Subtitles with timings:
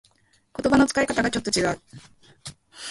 [0.59, 1.79] 言葉の使い方がちょっと違う